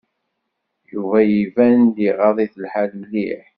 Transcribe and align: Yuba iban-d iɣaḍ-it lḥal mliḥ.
Yuba 0.93 1.17
iban-d 1.43 1.95
iɣaḍ-it 2.09 2.53
lḥal 2.63 2.91
mliḥ. 2.99 3.45